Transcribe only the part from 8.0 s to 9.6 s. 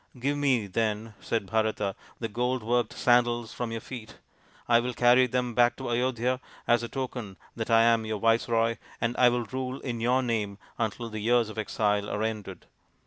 your viceroy, and I will